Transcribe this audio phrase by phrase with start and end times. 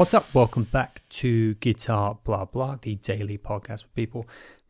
[0.00, 0.34] What's up?
[0.34, 4.26] Welcome back to Guitar Blah Blah, the daily podcast for people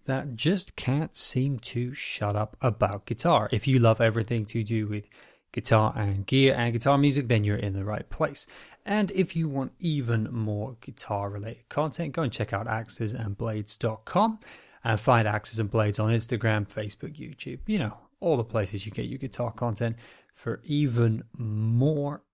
[0.07, 3.49] that just can't seem to shut up about guitar.
[3.53, 5.05] If you love everything to do with
[5.53, 8.49] guitar and gear and guitar music, then you're in the right place.
[8.85, 14.41] And if you want even more guitar related content, go and check out axesandblades.com
[14.83, 18.91] and find Axes and Blades on Instagram, Facebook, YouTube, you know, all the places you
[18.91, 19.95] get your guitar content
[20.35, 22.25] for even more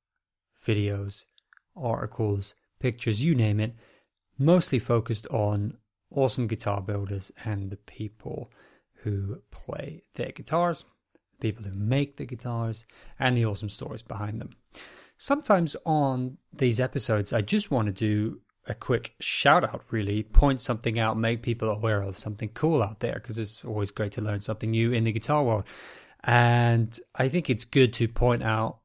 [0.66, 1.26] videos,
[1.76, 3.74] articles, pictures, you name it,
[4.38, 5.76] mostly focused on
[6.10, 8.50] awesome guitar builders and the people
[9.02, 10.84] who play their guitars,
[11.40, 12.84] people who make the guitars,
[13.18, 14.50] and the awesome stories behind them.
[15.16, 20.60] Sometimes on these episodes, I just want to do a quick shout out, really, point
[20.60, 24.20] something out, make people aware of something cool out there, because it's always great to
[24.20, 25.64] learn something new in the guitar world.
[26.24, 28.80] And I think it's good to point out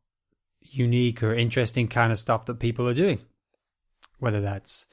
[0.62, 3.20] unique or interesting kind of stuff that people are doing,
[4.22, 4.86] whether that's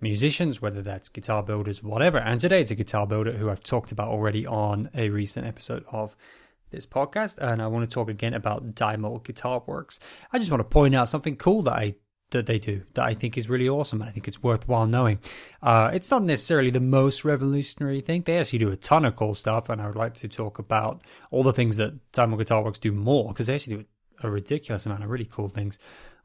[0.00, 2.18] musicians, whether that's guitar builders, whatever.
[2.18, 5.84] And today it's a guitar builder who I've talked about already on a recent episode
[5.90, 6.14] of
[6.70, 7.38] this podcast.
[7.38, 9.98] And I want to talk again about Deimel Guitar Works.
[10.32, 11.94] I just want to point out something cool that I
[12.30, 14.00] that they do that I think is really awesome.
[14.00, 15.20] And I think it's worthwhile knowing.
[15.62, 18.22] Uh, it's not necessarily the most revolutionary thing.
[18.22, 21.02] They actually do a ton of cool stuff, and I would like to talk about
[21.30, 23.84] all the things that Deimel Guitar Works do more because they actually do
[24.22, 25.78] a ridiculous amount of really cool things.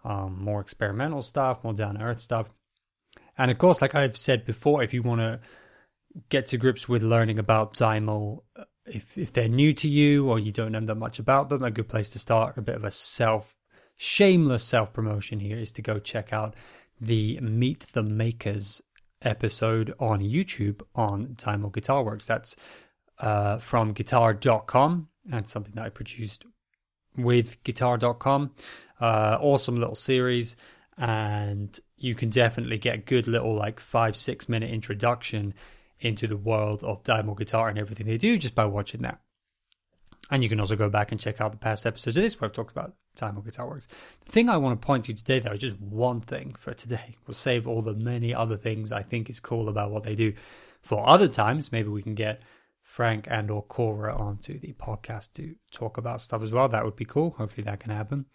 [0.04, 2.50] Um, more experimental stuff, more down to earth stuff.
[3.38, 5.40] And of course, like I've said before, if you want to
[6.30, 10.40] get to grips with learning about Deimel, uh, if if they're new to you or
[10.40, 12.84] you don't know that much about them, a good place to start, a bit of
[12.84, 13.56] a self
[13.98, 16.56] shameless self promotion here is to go check out
[17.00, 18.82] the Meet the Makers
[19.22, 22.26] episode on YouTube on Deimel Guitar Works.
[22.26, 22.56] That's
[23.20, 26.46] uh, from guitar.com and something that I produced
[27.16, 28.52] with guitar.com.
[29.02, 30.56] Uh, awesome little series,
[30.98, 35.56] and you can definitely get a good little like five, six minute introduction
[36.00, 39.20] into the world of Deimel guitar and everything they do just by watching that.
[40.30, 42.48] And you can also go back and check out the past episodes of this where
[42.48, 43.88] I've talked about Deimel Guitar Works.
[44.26, 47.18] The thing I want to point to today, though, is just one thing for today.
[47.28, 50.34] We'll save all the many other things I think is cool about what they do
[50.82, 51.72] for other times.
[51.72, 52.42] Maybe we can get
[52.82, 56.70] Frank and or Cora onto the podcast to talk about stuff as well.
[56.70, 57.32] That would be cool.
[57.32, 58.26] Hopefully that can happen.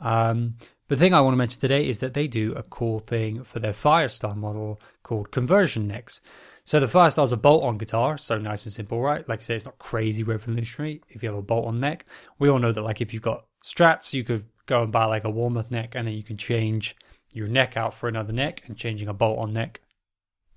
[0.00, 0.56] Um,
[0.88, 3.58] the thing I want to mention today is that they do a cool thing for
[3.58, 6.20] their Firestar model called conversion necks.
[6.64, 9.26] So the Firestar is a bolt-on guitar, so nice and simple, right?
[9.28, 11.02] Like I say, it's not crazy revolutionary.
[11.08, 12.04] If you have a bolt-on neck,
[12.38, 15.24] we all know that like if you've got strats, you could go and buy like
[15.24, 16.94] a Warmoth neck, and then you can change
[17.32, 18.62] your neck out for another neck.
[18.66, 19.80] And changing a bolt-on neck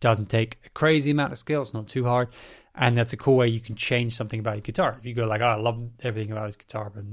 [0.01, 1.61] doesn't take a crazy amount of skill.
[1.61, 2.27] It's not too hard,
[2.75, 4.97] and that's a cool way you can change something about your guitar.
[4.99, 7.05] If you go like, oh, I love everything about this guitar, but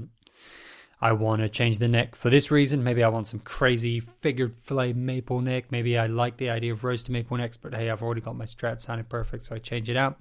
[1.01, 2.83] I want to change the neck for this reason.
[2.83, 5.71] Maybe I want some crazy figured fillet maple neck.
[5.71, 8.45] Maybe I like the idea of roasted maple necks, but hey, I've already got my
[8.45, 10.19] strat sounding perfect, so I change it out.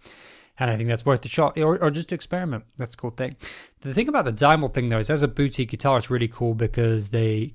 [0.61, 2.65] And I think that's worth a shot, or, or just to experiment.
[2.77, 3.37] That's a cool thing.
[3.81, 6.55] The thing about the Deimel thing, though, is as a boutique guitar, it's really cool
[6.55, 7.55] because they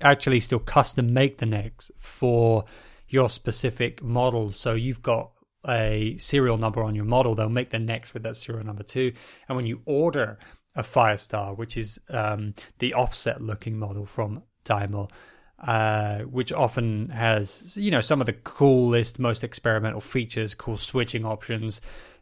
[0.00, 2.64] actually still custom make the necks for
[3.08, 4.50] your specific model.
[4.50, 5.30] So you've got
[5.66, 9.12] a serial number on your model, they'll make the necks with that serial number too.
[9.48, 10.38] And when you order
[10.74, 15.10] a Firestar, which is um, the offset looking model from Deimel,
[15.58, 21.24] uh, which often has you know some of the coolest, most experimental features, cool switching
[21.24, 21.80] options.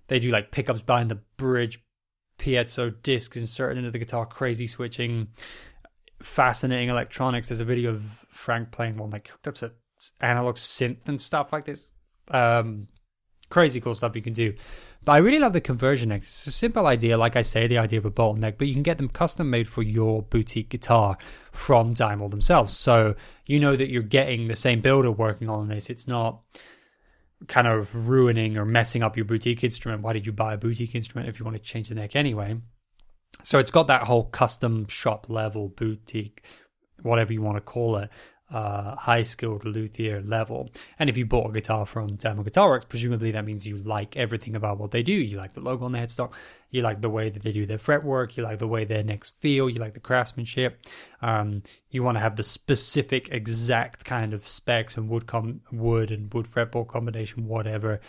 [0.09, 1.81] They do like pickups behind the bridge,
[2.39, 5.29] piezo discs inserted into the guitar, crazy switching,
[6.23, 7.49] fascinating electronics.
[7.49, 9.73] There's a video of Frank playing one like hooked up to
[10.21, 11.93] analog synth and stuff like this.
[12.29, 12.89] Um,
[13.51, 14.55] crazy cool stuff you can do.
[15.05, 16.23] But I really love the conversion neck.
[16.23, 18.83] It's a simple idea, like I say, the idea of a bottleneck, but you can
[18.83, 21.17] get them custom made for your boutique guitar
[21.53, 22.77] from Deimel themselves.
[22.77, 23.15] So
[23.47, 25.91] you know that you're getting the same builder working on this.
[25.91, 26.41] It's not
[27.49, 30.03] kind of ruining or messing up your boutique instrument.
[30.03, 32.57] Why did you buy a boutique instrument if you want to change the neck anyway?
[33.43, 36.43] So it's got that whole custom shop level boutique,
[37.03, 38.11] whatever you want to call it,
[38.51, 40.71] uh, high skilled luthier level.
[40.99, 44.17] And if you bought a guitar from Deimel Guitar Works, presumably that means you like
[44.17, 45.13] everything about what they do.
[45.13, 46.33] You like the logo on the headstock,
[46.71, 49.31] you like the way that they do their fretwork, you like the way their necks
[49.31, 50.85] feel, you like the craftsmanship.
[51.23, 56.11] Um, you want to have the specific, exact kind of specs and wood com- wood
[56.11, 58.01] and wood fretboard combination, whatever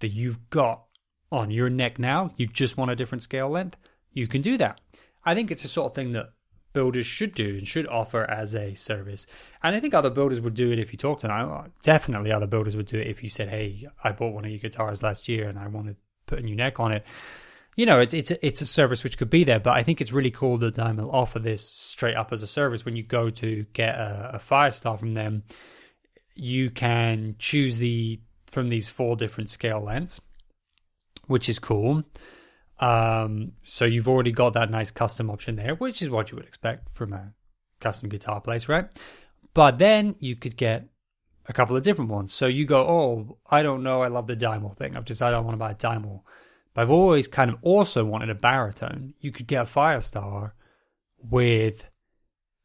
[0.00, 0.84] that you've got
[1.30, 2.32] on your neck now.
[2.36, 3.76] You just want a different scale length.
[4.12, 4.80] You can do that.
[5.24, 6.30] I think it's a sort of thing that
[6.74, 9.26] builders should do and should offer as a service.
[9.62, 11.72] And I think other builders would do it if you talk to them.
[11.82, 14.60] Definitely other builders would do it if you said, "Hey, I bought one of your
[14.60, 17.06] guitars last year and I want to put a new neck on it."
[17.76, 20.00] You know, it's it's a, it's a service which could be there, but I think
[20.00, 23.30] it's really cool that Deimel offer this straight up as a service when you go
[23.30, 25.42] to get a, a Firestar from them.
[26.34, 30.20] you can choose the from these four different scale lengths,
[31.26, 32.04] which is cool.
[32.80, 36.46] Um, so you've already got that nice custom option there, which is what you would
[36.46, 37.32] expect from a
[37.80, 38.86] custom guitar place, right?
[39.52, 40.88] But then you could get
[41.46, 42.32] a couple of different ones.
[42.32, 44.96] So you go, oh, I don't know, I love the Deimel thing.
[44.96, 46.22] I've decided I want to buy a Deimel.
[46.72, 49.14] But I've always kind of also wanted a baritone.
[49.20, 50.52] You could get a Firestar
[51.18, 51.86] with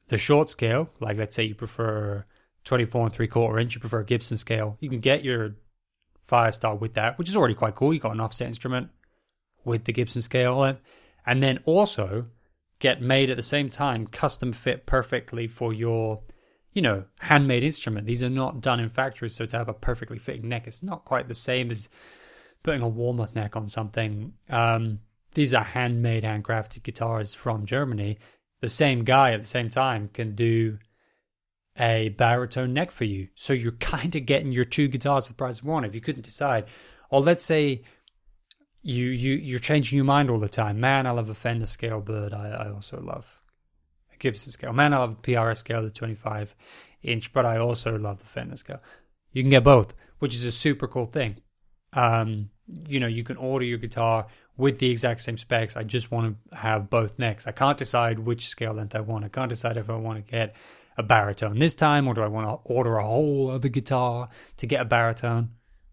[0.07, 2.25] the short scale, like let's say you prefer
[2.63, 4.77] 24 and three quarter inch, you prefer a Gibson scale.
[4.79, 5.55] You can get your
[6.27, 7.93] Firestar with that, which is already quite cool.
[7.93, 8.89] You got an offset instrument
[9.63, 10.77] with the Gibson scale,
[11.25, 12.25] and then also
[12.79, 16.21] get made at the same time, custom fit perfectly for your,
[16.73, 18.07] you know, handmade instrument.
[18.07, 21.05] These are not done in factories, so to have a perfectly fitting neck, it's not
[21.05, 21.89] quite the same as
[22.63, 24.33] putting a Warmoth neck on something.
[24.49, 24.99] Um,
[25.33, 28.17] these are handmade, handcrafted guitars from Germany.
[28.61, 30.79] The same guy at the same time can do
[31.77, 33.29] a baritone neck for you.
[33.35, 36.25] So you're kind of getting your two guitars for price of one if you couldn't
[36.25, 36.65] decide.
[37.09, 37.83] Or let's say
[38.81, 40.79] you you you're changing your mind all the time.
[40.79, 42.33] Man, I love a Fender scale, bird.
[42.33, 43.25] I, I also love
[44.13, 44.73] a Gibson scale.
[44.73, 46.55] Man, I love a PRS scale, the 25
[47.03, 48.81] inch, but I also love the Fender scale.
[49.31, 51.37] You can get both, which is a super cool thing.
[51.93, 54.27] Um, you know, you can order your guitar
[54.57, 55.75] with the exact same specs.
[55.75, 57.47] I just want to have both necks.
[57.47, 59.25] I can't decide which scale length I want.
[59.25, 60.55] I can't decide if I want to get
[60.97, 64.67] a baritone this time or do I want to order a whole other guitar to
[64.67, 65.51] get a baritone.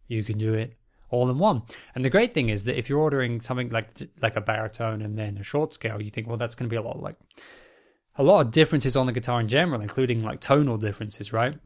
[0.08, 0.76] You can do it
[1.10, 1.62] all in one.
[1.94, 5.18] And the great thing is that if you're ordering something like like a baritone and
[5.18, 7.16] then a short scale, you think, well, that's going to be a lot like
[8.18, 11.58] a lot of differences on the guitar in general, including like tonal differences, right?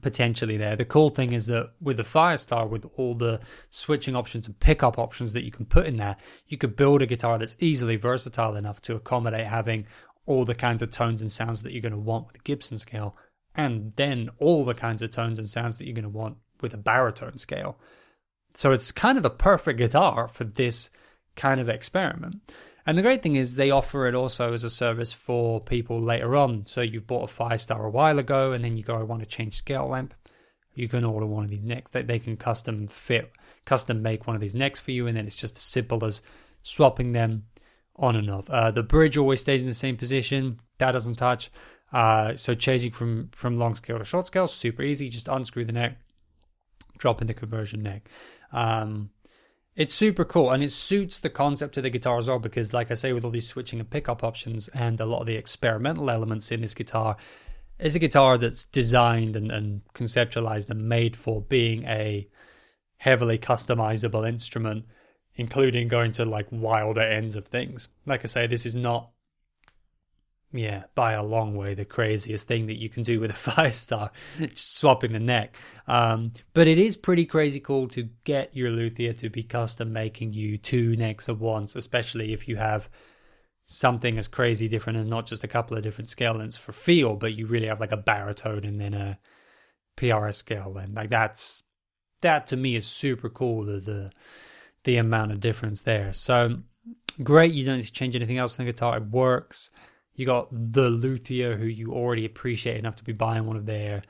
[0.00, 0.74] Potentially there.
[0.74, 3.40] The cool thing is that with the Firestar, with all the
[3.70, 6.16] switching options and pickup options that you can put in there,
[6.48, 9.86] you could build a guitar that's easily versatile enough to accommodate having
[10.26, 12.78] all the kinds of tones and sounds that you're going to want with a Gibson
[12.78, 13.14] scale,
[13.54, 16.74] and then all the kinds of tones and sounds that you're going to want with
[16.74, 17.76] a baritone scale.
[18.54, 20.90] So it's kind of the perfect guitar for this
[21.36, 22.40] kind of experiment.
[22.86, 26.36] And the great thing is they offer it also as a service for people later
[26.36, 26.66] on.
[26.66, 29.26] So you've bought a Firestar a while ago and then you go, I want to
[29.26, 30.14] change scale length.
[30.74, 31.90] You can order one of these necks.
[31.90, 33.32] They, they can custom fit,
[33.64, 35.06] custom make one of these necks for you.
[35.06, 36.20] And then it's just as simple as
[36.62, 37.44] swapping them
[37.96, 38.50] on and off.
[38.50, 40.60] Uh, the bridge always stays in the same position.
[40.78, 41.50] That doesn't touch.
[41.92, 45.08] Uh, so changing from, from long scale to short scale, super easy.
[45.08, 45.96] Just unscrew the neck,
[46.98, 48.08] drop in the conversion neck.
[48.52, 49.10] Um,
[49.76, 52.90] it's super cool and it suits the concept of the guitar as well because, like
[52.90, 56.10] I say, with all these switching and pickup options and a lot of the experimental
[56.10, 57.16] elements in this guitar,
[57.78, 62.28] it's a guitar that's designed and, and conceptualized and made for being a
[62.98, 64.84] heavily customizable instrument,
[65.34, 67.88] including going to like wilder ends of things.
[68.06, 69.10] Like I say, this is not
[70.54, 74.10] yeah, by a long way, the craziest thing that you can do with a Firestar,
[74.38, 75.56] just swapping the neck.
[75.88, 80.32] Um, but it is pretty crazy cool to get your luthier to be custom making
[80.32, 82.88] you two necks at once, especially if you have
[83.64, 87.16] something as crazy different as not just a couple of different scale lengths for feel,
[87.16, 89.18] but you really have like a baritone and then a
[89.96, 90.94] PRS scale length.
[90.94, 91.64] Like that's
[92.20, 93.64] that to me is super cool.
[93.64, 94.12] The the,
[94.84, 96.12] the amount of difference there.
[96.12, 96.58] So
[97.24, 97.54] great.
[97.54, 98.98] You don't need to change anything else in the guitar.
[98.98, 99.70] It works
[100.14, 104.02] you got the luthier who you already appreciate enough to be buying one of their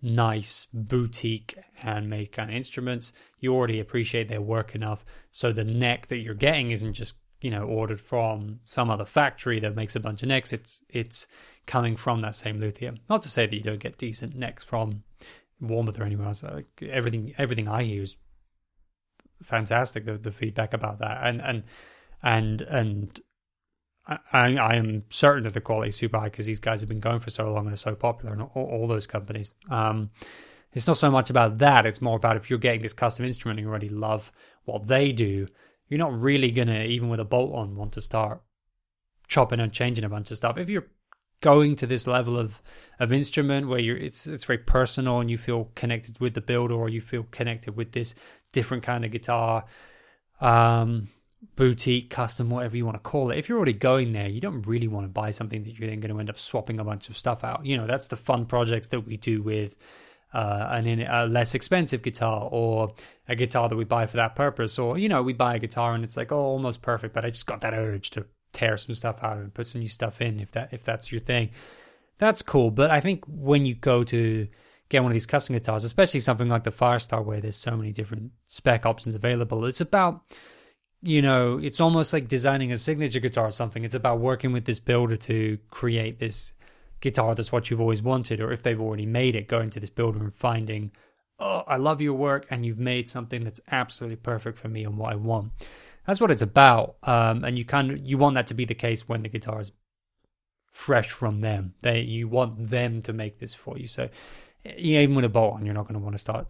[0.00, 3.12] nice boutique handmade kind of instruments.
[3.38, 5.04] You already appreciate their work enough.
[5.30, 9.60] So the neck that you're getting isn't just, you know, ordered from some other factory
[9.60, 10.52] that makes a bunch of necks.
[10.52, 11.26] It's it's
[11.66, 12.94] coming from that same luthier.
[13.08, 15.04] Not to say that you don't get decent necks from
[15.62, 16.42] Warmoth or anywhere else.
[16.42, 18.16] Like everything everything I hear is
[19.42, 20.06] fantastic.
[20.06, 21.24] The the feedback about that.
[21.24, 21.62] And and
[22.22, 23.20] and and
[24.06, 27.00] I, I am certain that the quality is super high because these guys have been
[27.00, 29.50] going for so long and are so popular, and all, all those companies.
[29.70, 30.10] Um,
[30.72, 33.58] it's not so much about that; it's more about if you're getting this custom instrument
[33.58, 34.32] and you already love
[34.64, 35.46] what they do,
[35.88, 38.42] you're not really gonna, even with a bolt on, want to start
[39.28, 40.58] chopping and changing a bunch of stuff.
[40.58, 40.88] If you're
[41.42, 42.62] going to this level of
[42.98, 46.74] of instrument where you're it's it's very personal and you feel connected with the builder
[46.74, 48.14] or you feel connected with this
[48.52, 49.64] different kind of guitar
[50.40, 51.08] um
[51.56, 54.66] boutique, custom, whatever you want to call it, if you're already going there, you don't
[54.66, 57.08] really want to buy something that you're then going to end up swapping a bunch
[57.08, 57.66] of stuff out.
[57.66, 59.76] You know, that's the fun projects that we do with
[60.32, 62.94] uh, an in a less expensive guitar or
[63.28, 64.78] a guitar that we buy for that purpose.
[64.78, 67.30] Or, you know, we buy a guitar and it's like, oh, almost perfect, but I
[67.30, 70.38] just got that urge to tear some stuff out and put some new stuff in
[70.38, 71.50] if that if that's your thing.
[72.18, 72.70] That's cool.
[72.70, 74.46] But I think when you go to
[74.88, 77.92] get one of these custom guitars, especially something like the Firestar where there's so many
[77.92, 80.22] different spec options available, it's about
[81.02, 83.84] you know, it's almost like designing a signature guitar or something.
[83.84, 86.54] It's about working with this builder to create this
[87.00, 89.90] guitar that's what you've always wanted, or if they've already made it, going to this
[89.90, 90.92] builder and finding,
[91.40, 94.96] oh, I love your work and you've made something that's absolutely perfect for me and
[94.96, 95.50] what I want.
[96.06, 99.08] That's what it's about, um, and you of you want that to be the case
[99.08, 99.70] when the guitar is
[100.72, 101.74] fresh from them.
[101.80, 103.86] They you want them to make this for you.
[103.86, 104.08] So
[104.64, 106.46] even with a bolt on, you're not going to want to start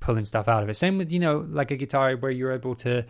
[0.00, 0.74] pulling stuff out of it.
[0.74, 3.04] Same with you know like a guitar where you're able to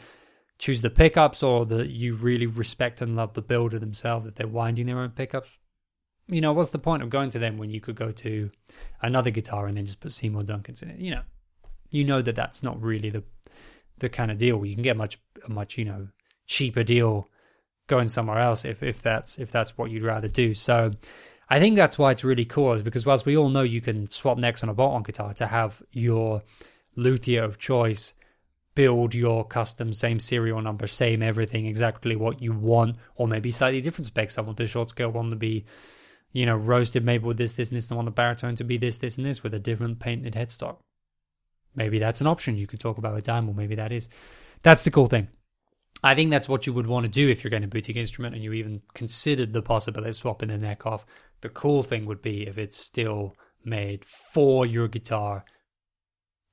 [0.58, 4.48] choose the pickups or that you really respect and love the builder themselves that they're
[4.48, 5.58] winding their own pickups.
[6.26, 8.50] You know, what's the point of going to them when you could go to
[9.00, 10.98] another guitar and then just put Seymour Duncan's in it?
[10.98, 11.22] You know,
[11.90, 13.22] you know that that's not really the
[13.98, 14.64] the kind of deal.
[14.64, 16.08] You can get much a much you know
[16.46, 17.28] cheaper deal
[17.86, 20.54] going somewhere else if if that's if that's what you'd rather do.
[20.54, 20.92] So
[21.48, 24.10] I think that's why it's really cool is because whilst we all know you can
[24.10, 26.42] swap necks on a bolt on guitar to have your
[26.94, 28.12] luthier of choice
[28.78, 33.80] build your custom same serial number, same everything, exactly what you want, or maybe slightly
[33.80, 34.38] different specs.
[34.38, 35.64] I want the short scale one to be,
[36.32, 38.62] you know, roasted maybe with this, this, and this, and I want the baritone to
[38.62, 40.76] be this, this, and this with a different painted headstock.
[41.74, 44.08] Maybe that's an option you could talk about with time, or maybe that is.
[44.62, 45.26] That's the cool thing.
[46.04, 48.36] I think that's what you would want to do if you're getting a boutique instrument
[48.36, 51.04] and you even considered the possibility of swapping the neck off.
[51.40, 55.44] The cool thing would be if it's still made for your guitar,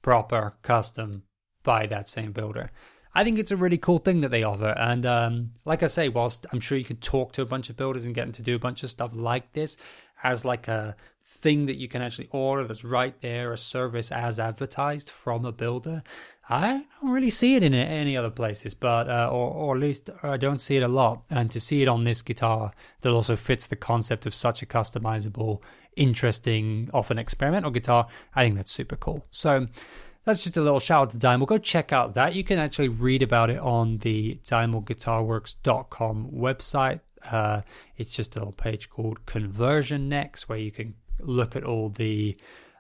[0.02, 1.22] proper, custom,
[1.66, 2.72] by that same builder.
[3.14, 4.74] I think it's a really cool thing that they offer.
[4.78, 7.78] And um, like I say, whilst I'm sure you can talk to a bunch of
[7.78, 9.78] builders and get them to do a bunch of stuff like this
[10.24, 14.38] as like a thing that you can actually order that's right there, a service as
[14.38, 16.04] advertised from a builder.
[16.50, 20.10] I don't really see it in any other places, but uh, or, or at least
[20.22, 21.24] I don't see it a lot.
[21.30, 24.66] And to see it on this guitar that also fits the concept of such a
[24.66, 25.62] customizable,
[25.96, 29.26] interesting, often experimental guitar, I think that's super cool.
[29.32, 29.68] So
[30.26, 31.48] that's just a little shout out to Deimel.
[31.48, 32.36] Go check out that.
[32.36, 37.00] You can actually read about it on the deimelguitarworks.com website.
[37.24, 37.62] Uh,
[37.98, 42.38] it's just a little page called Conversion Necks where you can look at all the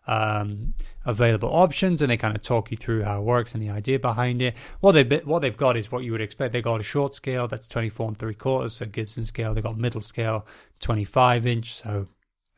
[0.07, 0.73] um,
[1.05, 3.99] available options and they kind of talk you through how it works and the idea
[3.99, 4.55] behind it.
[4.79, 6.53] What they what they've got is what you would expect.
[6.53, 9.53] They got a short scale that's 24 and three quarters, so Gibson scale.
[9.53, 10.45] They got middle scale
[10.79, 12.07] 25 inch, so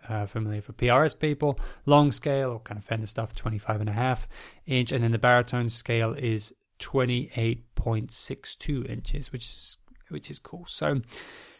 [0.10, 1.60] uh, familiar for PRS people.
[1.86, 4.28] Long scale or kind of Fender stuff, 25 and a half
[4.66, 9.78] inch, and then the baritone scale is 28.62 inches, which is
[10.10, 10.66] which is cool.
[10.68, 11.02] So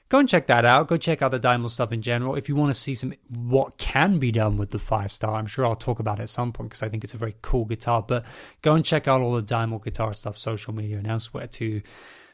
[0.10, 0.88] go and check that out.
[0.88, 2.36] Go check out the Deimel stuff in general.
[2.36, 5.66] If you want to see some what can be done with the Firestar, I'm sure
[5.66, 8.04] I'll talk about it at some point because I think it's a very cool guitar.
[8.08, 8.26] But
[8.62, 11.82] go and check out all the Deimel guitar stuff, social media and elsewhere to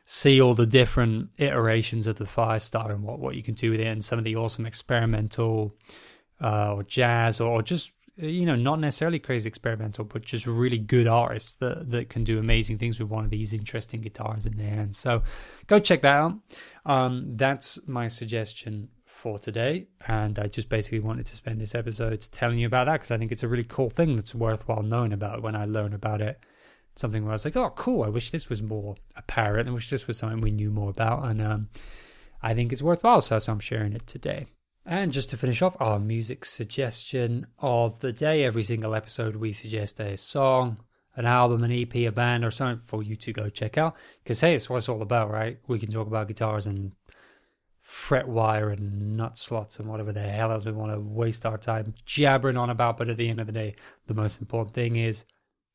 [0.06, 3.80] see all the different iterations of the Firestar and what, what you can do with
[3.80, 5.76] it and some of the awesome experimental
[6.42, 10.78] uh, or jazz or, or just you know not necessarily crazy experimental but just really
[10.78, 14.56] good artists that that can do amazing things with one of these interesting guitars in
[14.58, 15.24] their hands so
[15.68, 16.34] go check that out.
[16.86, 19.88] Um, that's my suggestion for today.
[20.06, 23.18] And i just basically wanted to spend this episode telling you about that because i
[23.18, 26.40] think it's a really cool thing that's worthwhile knowing about when i learn about it
[26.96, 28.04] something where I was like, oh, cool.
[28.04, 29.70] I wish this was more apparent.
[29.70, 31.26] I wish this was something we knew more about.
[31.26, 31.70] And um,
[32.42, 33.22] I think it's worthwhile.
[33.22, 34.48] So, so I'm sharing it today.
[34.86, 38.44] And just to finish off, our music suggestion of the day.
[38.44, 40.78] Every single episode, we suggest a song,
[41.16, 43.96] an album, an EP, a band, or something for you to go check out.
[44.24, 45.58] Because, hey, it's what it's all about, right?
[45.68, 46.92] We can talk about guitars and
[47.82, 51.58] fret wire and nut slots and whatever the hell else we want to waste our
[51.58, 52.98] time jabbering on about.
[52.98, 53.76] But at the end of the day,
[54.08, 55.26] the most important thing is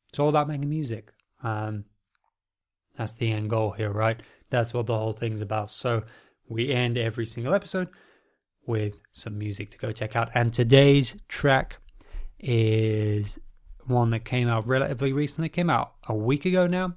[0.09, 1.13] it's all about making music.
[1.43, 1.85] Um,
[2.97, 4.21] that's the end goal here, right?
[4.51, 5.71] That's what the whole thing's about.
[5.71, 6.03] So
[6.49, 7.89] we end every single episode
[8.67, 10.31] with some music to go check out.
[10.35, 11.77] And today's track
[12.39, 13.39] is
[13.87, 15.49] one that came out relatively recently.
[15.49, 16.97] Came out a week ago now,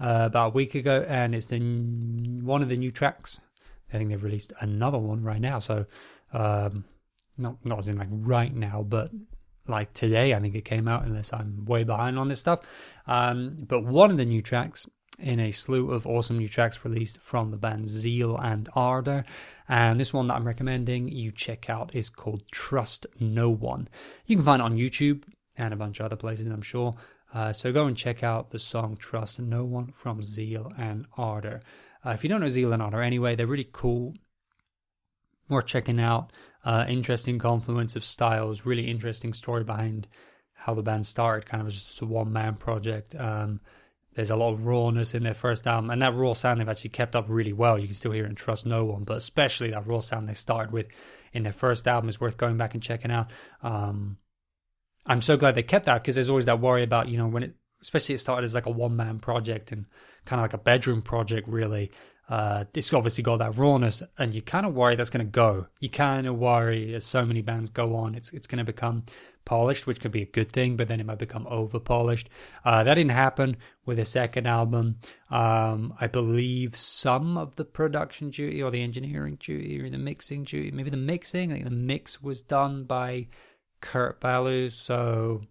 [0.00, 3.40] uh, about a week ago, and it's the one of the new tracks.
[3.92, 5.58] I think they've released another one right now.
[5.58, 5.86] So,
[6.32, 6.84] um,
[7.36, 9.10] not not as in like right now, but
[9.70, 10.34] like today.
[10.34, 12.60] I think it came out, unless I'm way behind on this stuff.
[13.06, 14.86] Um, but one of the new tracks
[15.18, 19.24] in a slew of awesome new tracks released from the band Zeal and Ardor.
[19.68, 23.88] And this one that I'm recommending you check out is called Trust No One.
[24.26, 25.24] You can find it on YouTube
[25.56, 26.94] and a bunch of other places, I'm sure.
[27.32, 31.60] Uh, so go and check out the song Trust No One from Zeal and Ardor.
[32.04, 34.14] Uh, if you don't know Zeal and Ardor anyway, they're really cool.
[35.48, 36.32] Worth checking out.
[36.64, 40.06] Uh, interesting confluence of styles, really interesting story behind
[40.52, 43.14] how the band started, kind of just a one man project.
[43.14, 43.60] Um,
[44.14, 46.90] there's a lot of rawness in their first album, and that raw sound they've actually
[46.90, 47.78] kept up really well.
[47.78, 50.34] You can still hear it in Trust No One, but especially that raw sound they
[50.34, 50.86] started with
[51.32, 53.30] in their first album is worth going back and checking out.
[53.62, 54.18] Um,
[55.06, 57.44] I'm so glad they kept that because there's always that worry about, you know, when
[57.44, 59.86] it, especially it started as like a one man project and
[60.24, 61.90] kind of like a bedroom project, really.
[62.30, 65.66] Uh, it's obviously got that rawness, and you kind of worry that's going to go.
[65.80, 69.02] You kind of worry as so many bands go on, it's it's going to become
[69.44, 72.28] polished, which could be a good thing, but then it might become over polished.
[72.64, 74.98] Uh, that didn't happen with the second album.
[75.28, 80.44] Um, I believe some of the production duty or the engineering duty or the mixing
[80.44, 83.26] duty, maybe the mixing, the mix was done by
[83.80, 84.70] Kurt Ballou.
[84.70, 85.42] So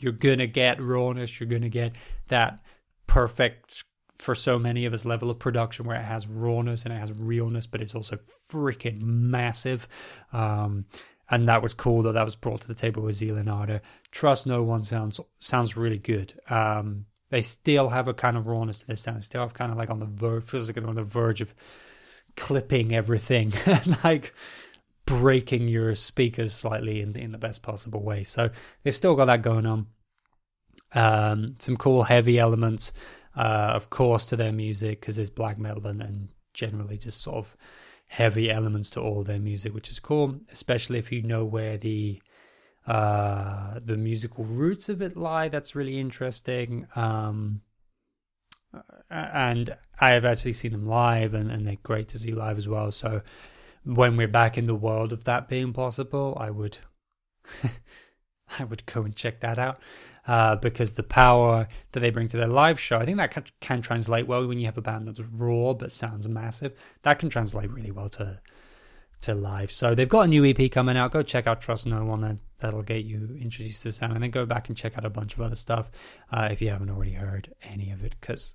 [0.00, 1.92] you're going to get rawness, you're going to get
[2.28, 2.64] that
[3.06, 3.84] perfect
[4.24, 7.12] for so many of us level of production where it has rawness and it has
[7.12, 8.18] realness, but it's also
[8.50, 9.86] freaking massive.
[10.32, 10.86] Um,
[11.30, 14.62] and that was cool that that was brought to the table with Zealand Trust No
[14.62, 16.34] One sounds sounds really good.
[16.48, 19.18] Um, they still have a kind of rawness to this sound.
[19.18, 21.54] They still have kind of like on the verge, feels like on the verge of
[22.36, 24.34] clipping everything and like
[25.06, 28.24] breaking your speakers slightly in, in the best possible way.
[28.24, 28.50] So
[28.82, 29.86] they've still got that going on.
[30.92, 32.92] Um, some cool heavy elements,
[33.36, 37.36] uh, of course, to their music because there's black metal and, and generally just sort
[37.36, 37.56] of
[38.06, 42.20] heavy elements to all their music, which is cool, especially if you know where the
[42.86, 45.48] uh, the musical roots of it lie.
[45.48, 46.86] That's really interesting.
[46.94, 47.62] Um,
[49.10, 52.68] and I have actually seen them live, and, and they're great to see live as
[52.68, 52.90] well.
[52.90, 53.22] So
[53.84, 56.78] when we're back in the world of that being possible, I would
[58.58, 59.80] I would go and check that out
[60.26, 63.44] uh, because the power that they bring to their live show, I think that can,
[63.60, 66.72] can, translate well when you have a band that's raw but sounds massive.
[67.02, 68.40] That can translate really well to
[69.20, 69.72] to live.
[69.72, 71.12] So they've got a new EP coming out.
[71.12, 72.20] Go check out Trust No One.
[72.20, 75.04] That that'll get you introduced to the sound, and then go back and check out
[75.04, 75.90] a bunch of other stuff
[76.30, 78.54] uh, if you haven't already heard any of it, because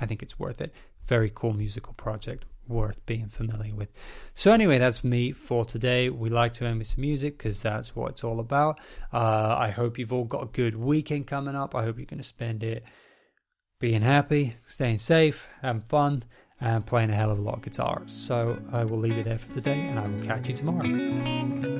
[0.00, 0.72] I think it's worth it.
[1.06, 3.90] Very cool musical project worth being familiar with.
[4.34, 6.08] So anyway, that's me for today.
[6.08, 8.80] We like to end with some music because that's what it's all about.
[9.12, 11.74] Uh, I hope you've all got a good weekend coming up.
[11.74, 12.84] I hope you're going to spend it
[13.80, 16.24] being happy, staying safe, having fun,
[16.60, 18.02] and playing a hell of a lot of guitar.
[18.06, 21.73] So I will leave it there for today, and I will catch you tomorrow.